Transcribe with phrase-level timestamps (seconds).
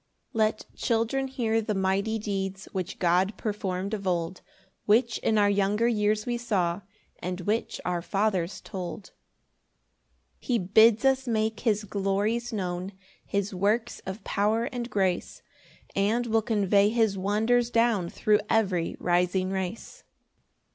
[0.31, 4.41] 1 Let children hear the mighty deeds, Which God perform'd of old,
[4.87, 6.81] Which in our younger years we saw,
[7.19, 9.11] And which our fathers told.
[9.11, 9.13] 2
[10.39, 12.93] He bids us make his glories known,
[13.27, 15.43] His works of power and grace;
[15.95, 20.03] And we'll convey his wonders down Thro' every rising race.